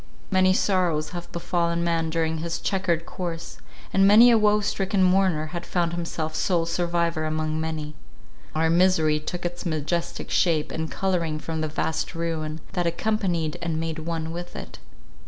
[0.31, 3.59] Many sorrows have befallen man during his chequered course;
[3.93, 7.93] and many a woe stricken mourner has found himself sole survivor among many.
[8.55, 13.79] Our misery took its majestic shape and colouring from the vast ruin, that accompanied and
[13.79, 14.79] made one with it.